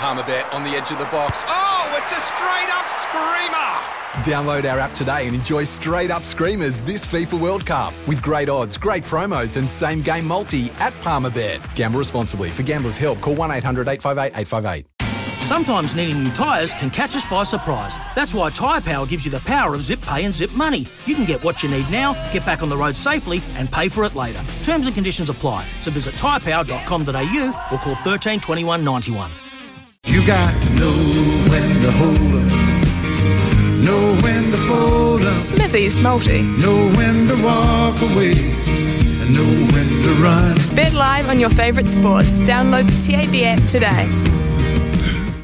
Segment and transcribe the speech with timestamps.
[0.00, 1.44] Palmerbet on the edge of the box.
[1.46, 3.70] Oh, it's a straight up screamer!
[4.24, 8.48] Download our app today and enjoy straight up screamers this FIFA World Cup with great
[8.48, 11.60] odds, great promos, and same game multi at Palmerbet.
[11.74, 12.50] Gamble responsibly.
[12.50, 14.86] For gamblers' help, call 1 800 858 858.
[15.42, 17.94] Sometimes needing new tyres can catch us by surprise.
[18.14, 20.86] That's why Tyre Power gives you the power of zip pay and zip money.
[21.04, 23.90] You can get what you need now, get back on the road safely, and pay
[23.90, 24.42] for it later.
[24.62, 25.66] Terms and conditions apply.
[25.82, 29.30] So visit tyrepower.com.au or call 13 21 91.
[30.04, 30.92] You got to know
[31.50, 32.50] when to hold up,
[33.84, 36.42] know when to fold up, Smithy's Multi.
[36.42, 40.56] know when to walk away, and know when to run.
[40.74, 42.38] Bet live on your favourite sports.
[42.40, 44.08] Download the TAB app today.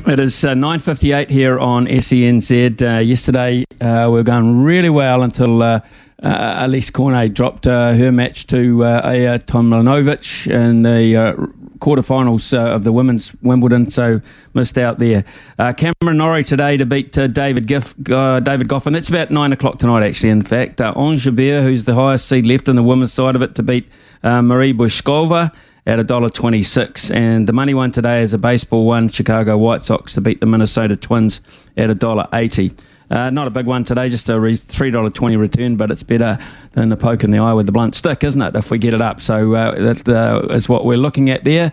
[0.06, 2.80] It is uh, 9.58 here on SENZ.
[2.80, 5.80] Uh, yesterday uh, we were going really well until uh,
[6.22, 11.32] uh, Alizé Cornet dropped uh, her match to uh, Aya in the uh,
[11.78, 14.20] quarterfinals uh, of the women's Wimbledon, so
[14.54, 15.24] missed out there.
[15.58, 18.96] Uh, Cameron Norrie today to beat uh, David Giff, David Goffin.
[18.96, 20.80] It's about 9 o'clock tonight, actually, in fact.
[20.80, 23.64] Uh, Ons Jabeur, who's the highest seed left in the women's side of it, to
[23.64, 23.88] beat
[24.22, 25.52] Marie Bouzková
[25.86, 27.14] at $1.26.
[27.14, 30.46] And the money one today is a baseball one, Chicago White Sox to beat the
[30.46, 31.40] Minnesota Twins
[31.76, 32.76] at $1.80.
[33.08, 36.38] Uh, not a big one today, just a re- $3.20 return, but it's better
[36.72, 38.94] than the poke in the eye with the blunt stick, isn't it, if we get
[38.94, 39.22] it up?
[39.22, 41.72] So uh, that's, the, that's what we're looking at there.